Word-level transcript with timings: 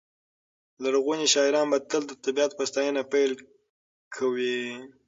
لرغوني 0.83 1.27
شاعران 1.33 1.67
به 1.71 1.77
تل 1.89 2.01
د 2.07 2.11
طبیعت 2.25 2.51
په 2.55 2.63
ستاینه 2.69 3.01
پیل 3.11 3.31
کاوه. 4.13 4.57